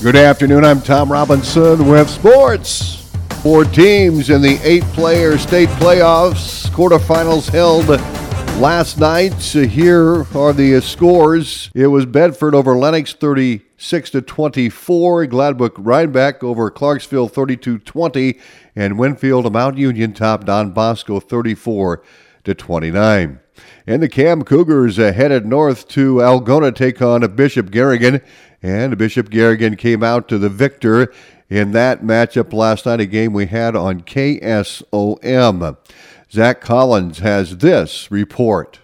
[0.00, 0.64] Good afternoon.
[0.64, 3.10] I'm Tom Robinson with sports.
[3.42, 6.68] Four teams in the eight player state playoffs.
[6.70, 7.88] Quarterfinals held
[8.60, 9.32] last night.
[9.40, 11.72] So here are the scores.
[11.74, 18.38] It was Bedford over Lenox 36 to 24, Gladbrook Reinbeck over Clarksville 32 20,
[18.76, 22.04] and Winfield Mount Union top Don Bosco 34
[22.44, 23.40] to 29.
[23.86, 28.20] And the Cam Cougars headed north to Algona take on Bishop Garrigan.
[28.62, 31.12] And Bishop Garrigan came out to the victor
[31.48, 35.76] in that matchup last night, a game we had on KSOM.
[36.30, 38.80] Zach Collins has this report.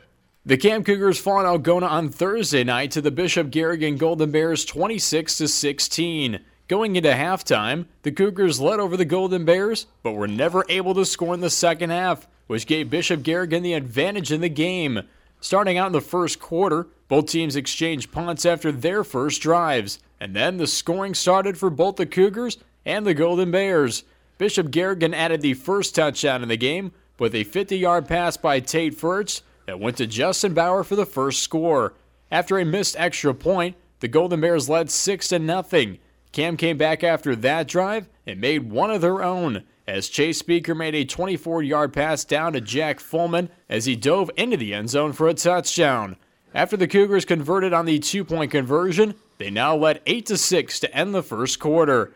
[0.46, 5.38] The Cam Cougars fought Algona on Thursday night to the Bishop Garrigan Golden Bears 26
[5.38, 6.40] to 16.
[6.68, 11.04] Going into halftime, the Cougars led over the Golden Bears, but were never able to
[11.04, 15.02] score in the second half, which gave Bishop Garrigan the advantage in the game.
[15.40, 20.34] Starting out in the first quarter, both teams exchanged punts after their first drives, and
[20.34, 24.04] then the scoring started for both the Cougars and the Golden Bears.
[24.38, 28.60] Bishop Garrigan added the first touchdown in the game with a 50 yard pass by
[28.60, 31.94] Tate Furch that went to Justin Bauer for the first score.
[32.30, 35.98] After a missed extra point, the Golden Bears led 6 to nothing.
[36.32, 40.74] Cam came back after that drive and made one of their own as Chase Speaker
[40.74, 44.90] made a 24 yard pass down to Jack Fullman as he dove into the end
[44.90, 46.16] zone for a touchdown.
[46.54, 50.80] After the Cougars converted on the two point conversion, they now led 8 to 6
[50.80, 52.12] to end the first quarter.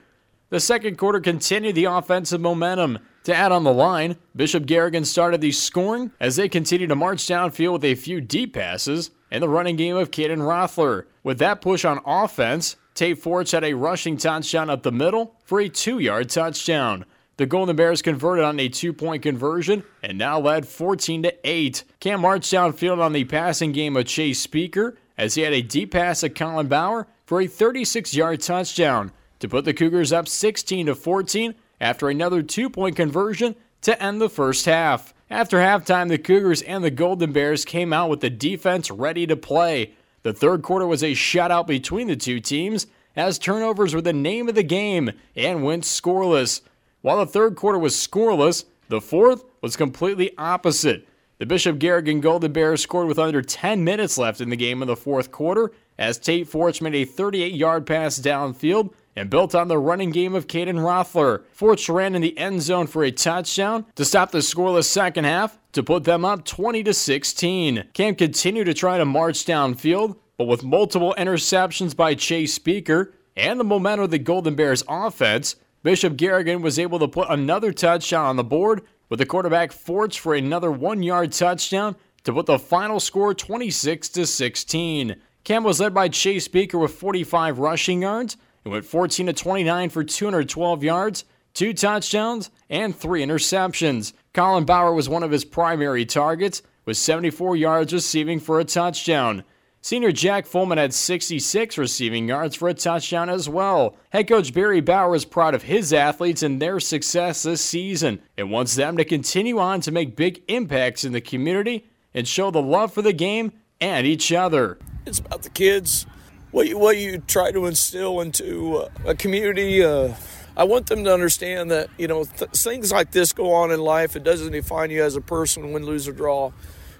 [0.50, 3.00] The second quarter continued the offensive momentum.
[3.24, 7.18] To add on the line, Bishop Garrigan started the scoring as they continued to march
[7.18, 11.04] downfield with a few deep passes and the running game of Caden Rothler.
[11.24, 15.60] With that push on offense, Tate Forts had a rushing touchdown up the middle for
[15.60, 17.04] a two yard touchdown.
[17.38, 21.84] The Golden Bears converted on a two point conversion and now led 14 to 8.
[22.00, 25.92] Cam marched downfield on the passing game of Chase Speaker as he had a deep
[25.92, 30.86] pass to Colin Bauer for a 36 yard touchdown to put the Cougars up 16
[30.86, 35.14] to 14 after another two point conversion to end the first half.
[35.30, 39.36] After halftime, the Cougars and the Golden Bears came out with the defense ready to
[39.36, 39.94] play.
[40.24, 44.48] The third quarter was a shutout between the two teams as turnovers were the name
[44.48, 46.62] of the game and went scoreless.
[47.00, 51.06] While the third quarter was scoreless, the fourth was completely opposite.
[51.38, 54.88] The Bishop Garrigan Golden Bears scored with under 10 minutes left in the game in
[54.88, 59.68] the fourth quarter as Tate Forch made a 38 yard pass downfield and built on
[59.68, 61.44] the running game of Caden Rothler.
[61.52, 65.56] Forch ran in the end zone for a touchdown to stop the scoreless second half
[65.72, 67.84] to put them up 20 to 16.
[67.94, 73.60] Cam continued to try to march downfield, but with multiple interceptions by Chase Speaker and
[73.60, 78.24] the momentum of the Golden Bears offense, Bishop Garrigan was able to put another touchdown
[78.26, 81.94] on the board with the quarterback Forts for another one yard touchdown
[82.24, 85.16] to put the final score 26 to 16.
[85.44, 89.88] Cam was led by Chase Speaker with 45 rushing yards and went 14 to 29
[89.88, 91.24] for 212 yards,
[91.54, 94.12] two touchdowns, and three interceptions.
[94.34, 99.44] Colin Bauer was one of his primary targets with 74 yards receiving for a touchdown.
[99.80, 103.96] Senior Jack Fullman had 66 receiving yards for a touchdown as well.
[104.10, 108.50] Head coach Barry Bauer is proud of his athletes and their success this season and
[108.50, 112.60] wants them to continue on to make big impacts in the community and show the
[112.60, 114.78] love for the game and each other.
[115.06, 116.06] It's about the kids,
[116.50, 119.84] what you, what you try to instill into uh, a community.
[119.84, 120.14] Uh,
[120.56, 123.80] I want them to understand that, you know, th- things like this go on in
[123.80, 124.16] life.
[124.16, 126.50] It doesn't define you as a person, win, lose, or draw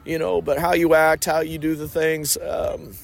[0.04, 2.94] you know, but how you act, how you do the things, um,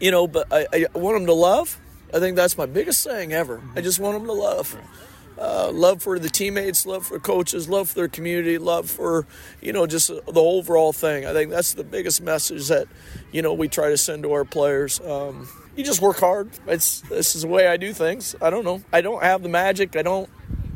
[0.00, 1.80] you know, but I, I, want them to love.
[2.12, 3.60] I think that's my biggest thing ever.
[3.74, 4.76] I just want them to love.
[5.38, 9.24] Uh, love for the teammates, love for coaches, love for their community, love for,
[9.60, 11.26] you know, just the overall thing.
[11.26, 12.88] I think that's the biggest message that,
[13.30, 15.00] you know, we try to send to our players.
[15.00, 16.50] Um, you just work hard.
[16.66, 18.34] It's this is the way I do things.
[18.42, 18.82] I don't know.
[18.92, 19.94] I don't have the magic.
[19.94, 20.28] I don't.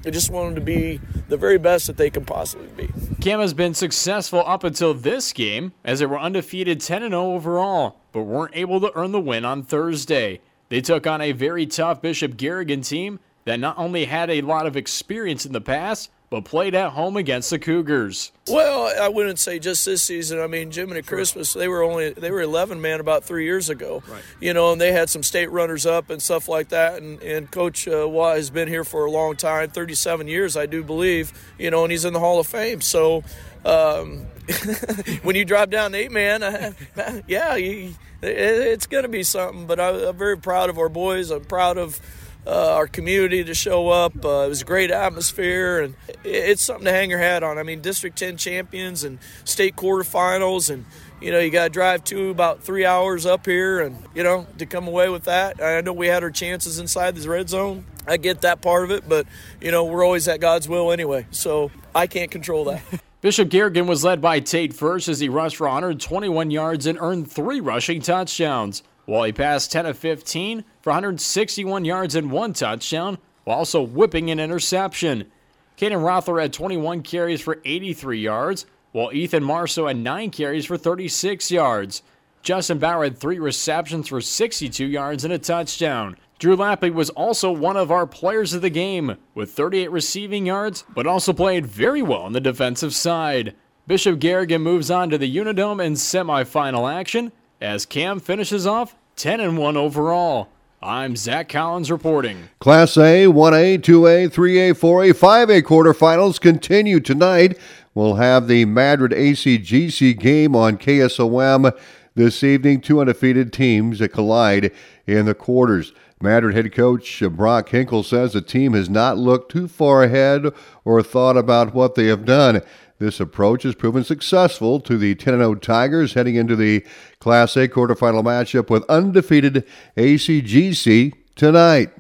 [0.07, 2.93] I just want them to be the very best that they can possibly be.
[3.23, 8.01] Cam has been successful up until this game, as they were undefeated 10 0 overall,
[8.11, 10.41] but weren't able to earn the win on Thursday.
[10.71, 14.67] They took on a very tough Bishop Garrigan team that not only had a lot
[14.67, 18.33] of experience in the past, but played at home against the Cougars.
[18.49, 20.41] Well, I wouldn't say just this season.
[20.41, 23.69] I mean, Jim and Christmas, they were only they were 11 man about three years
[23.69, 24.03] ago.
[24.09, 24.23] Right.
[24.41, 27.03] You know, and they had some state runners up and stuff like that.
[27.03, 30.65] And, and Coach uh, Watt has been here for a long time, 37 years, I
[30.65, 31.35] do believe.
[31.59, 32.81] You know, and he's in the Hall of Fame.
[32.81, 33.23] So.
[33.65, 34.27] Um,
[35.23, 36.75] when you drop down to eight man,
[37.29, 39.67] yeah, you, it, it's going to be something.
[39.69, 41.31] But I, I'm very proud of our boys.
[41.31, 42.01] I'm proud of
[42.47, 44.25] uh, our community to show up.
[44.25, 45.95] Uh, it was a great atmosphere, and
[46.25, 47.59] it's something to hang your hat on.
[47.59, 50.85] I mean, District 10 champions and state quarterfinals, and
[51.23, 54.47] you know, you got to drive to about three hours up here and, you know,
[54.59, 55.63] to come away with that.
[55.63, 57.85] I know we had our chances inside this red zone.
[58.09, 59.27] I get that part of it, but,
[59.61, 61.27] you know, we're always at God's will anyway.
[61.31, 62.83] So I can't control that.
[63.21, 67.31] Bishop Garrigan was led by Tate First as he rushed for 121 yards and earned
[67.31, 73.19] three rushing touchdowns, while he passed 10 of 15 for 161 yards and one touchdown,
[73.45, 75.31] while also whipping an interception.
[75.77, 80.77] Caden Rothler had 21 carries for 83 yards, while Ethan Marso had 9 carries for
[80.77, 82.03] 36 yards.
[82.43, 86.17] Justin Bauer had 3 receptions for 62 yards and a touchdown.
[86.39, 90.85] Drew Lappy was also one of our players of the game, with 38 receiving yards,
[90.95, 93.55] but also played very well on the defensive side.
[93.87, 99.41] Bishop Garrigan moves on to the Unidome in semifinal action as Cam finishes off 10
[99.41, 100.49] and 1 overall.
[100.83, 102.49] I'm Zach Collins reporting.
[102.59, 107.57] Class A, 1A, 2A, 3A, 4A, 5A quarterfinals continue tonight.
[107.95, 111.73] We'll have the Madrid ACGC game on KSOM
[112.17, 112.81] this evening.
[112.81, 114.73] Two undefeated teams that collide
[115.07, 115.93] in the quarters.
[116.21, 120.47] Madrid head coach Brock Hinkle says the team has not looked too far ahead
[120.85, 122.63] or thought about what they have done.
[123.03, 126.85] This approach has proven successful to the 10 0 Tigers heading into the
[127.19, 129.67] Class A quarterfinal matchup with undefeated
[129.97, 131.91] ACGC tonight.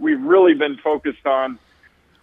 [0.00, 1.60] We've really been focused on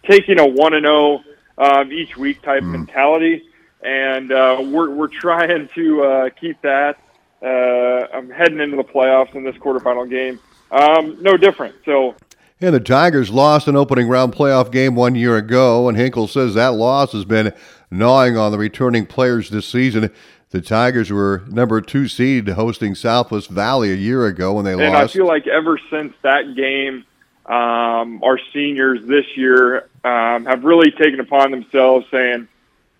[0.06, 1.24] taking a 1 0
[1.56, 2.72] uh, each week type mm.
[2.72, 3.42] mentality,
[3.80, 6.98] and uh, we're, we're trying to uh, keep that.
[7.42, 10.38] Uh, I'm heading into the playoffs in this quarterfinal game.
[10.70, 11.74] Um, no different.
[11.86, 12.14] So
[12.58, 16.54] and the Tigers lost an opening round playoff game one year ago, and Hinkle says
[16.54, 17.52] that loss has been
[17.90, 20.10] gnawing on the returning players this season.
[20.50, 24.80] The Tigers were number two seed hosting Southwest Valley a year ago when they and
[24.80, 24.94] lost.
[24.94, 27.04] And I feel like ever since that game,
[27.46, 32.48] um, our seniors this year um, have really taken upon themselves saying,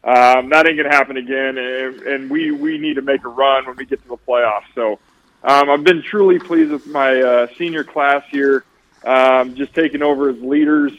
[0.05, 3.29] um, that ain't going to happen again, and, and, we, we need to make a
[3.29, 4.67] run when we get to the playoffs.
[4.73, 5.01] So
[5.43, 8.65] um, I've been truly pleased with my uh, senior class here
[9.05, 10.93] um, just taking over as leaders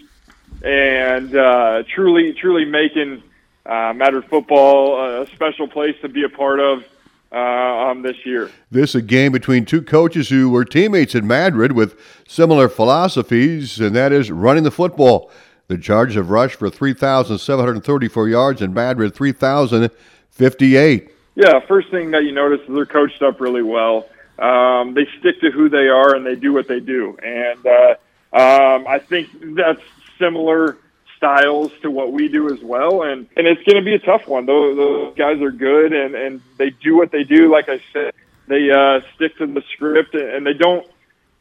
[0.62, 3.24] and uh, truly, truly making
[3.67, 6.85] uh, Madrid football a special place to be a part of
[7.31, 8.49] uh, um, this year.
[8.71, 13.95] This a game between two coaches who were teammates in Madrid with similar philosophies, and
[13.95, 15.29] that is running the football.
[15.67, 21.11] The Chargers have rushed for 3,734 yards and Madrid 3,058.
[21.35, 24.07] Yeah, first thing that you notice is they're coached up really well
[24.39, 27.17] um, they stick to who they are and they do what they do.
[27.23, 27.95] And uh,
[28.33, 29.81] um, I think that's
[30.19, 30.77] similar
[31.17, 33.03] styles to what we do as well.
[33.03, 34.45] And, and it's going to be a tough one.
[34.45, 37.51] Those, those guys are good and, and they do what they do.
[37.51, 38.13] Like I said,
[38.47, 40.87] they uh, stick to the script and they don't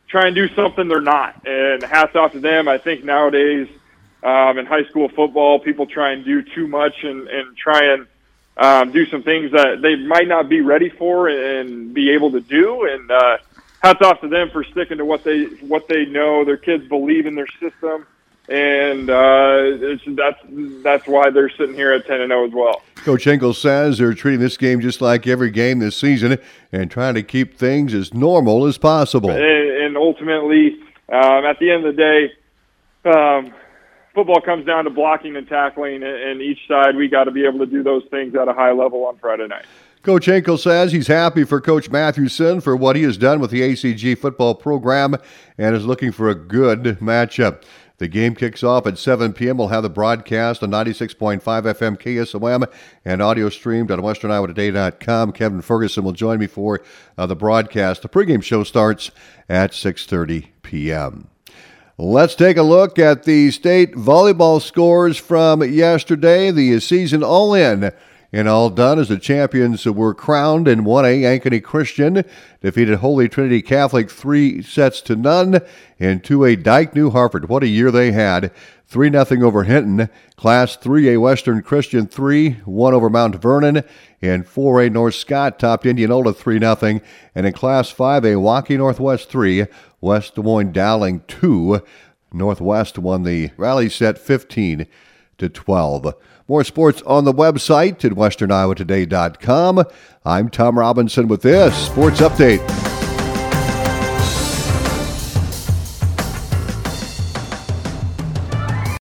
[0.09, 1.47] try and do something they're not.
[1.47, 2.69] And hats off to them.
[2.69, 3.69] I think nowadays
[4.23, 8.07] um, in high school football, people try and do too much and, and try and
[8.57, 12.41] um, do some things that they might not be ready for and be able to
[12.41, 12.87] do.
[12.87, 13.39] And uh,
[13.83, 16.45] hats off to them for sticking to what they what they know.
[16.45, 18.07] Their kids believe in their system,
[18.49, 20.39] and uh, that's
[20.83, 22.83] that's why they're sitting here at ten and zero oh as well.
[22.97, 26.39] Coach Hinkle says they're treating this game just like every game this season
[26.73, 29.31] and trying to keep things as normal as possible.
[29.31, 30.79] And, and ultimately,
[31.09, 32.33] um, at the end of the day.
[33.07, 33.55] Um,
[34.17, 37.61] football comes down to blocking and tackling, and each side we got to be able
[37.61, 39.67] to do those things at a high level on Friday night.
[40.03, 43.61] Coach Hinkle says he's happy for Coach Mathewson for what he has done with the
[43.61, 45.17] ACG football program
[45.59, 47.63] and is looking for a good matchup.
[47.99, 49.57] The game kicks off at 7 p.m.
[49.57, 52.71] We'll have the broadcast on 96.5 FM KSOM
[53.05, 55.33] and audio streamed on westerniowatoday.com.
[55.33, 56.83] Kevin Ferguson will join me for
[57.17, 58.03] uh, the broadcast.
[58.03, 59.11] The pregame show starts
[59.49, 61.29] at 6.30 p.m.
[61.99, 66.51] Let's take a look at the state volleyball scores from yesterday.
[66.51, 67.91] The season all in
[68.33, 71.41] and all done as the champions were crowned in 1A.
[71.41, 72.25] Ankeny Christian
[72.61, 75.61] defeated Holy Trinity Catholic three sets to none.
[75.99, 77.49] In 2A, Dike New Hartford.
[77.49, 78.53] What a year they had.
[78.89, 80.09] 3 0 over Hinton.
[80.37, 83.83] Class 3A Western Christian 3, 1 over Mount Vernon.
[84.21, 87.01] In 4A North Scott topped Indianola 3 0.
[87.35, 89.67] And in Class 5A Waukee Northwest 3,
[90.01, 91.81] West Des Moines Dowling 2.
[92.33, 94.87] Northwest won the rally set 15
[95.39, 96.15] to 12.
[96.49, 99.85] More sports on the website at westerniowatoday.com.
[100.25, 102.86] I'm Tom Robinson with this Sports Update.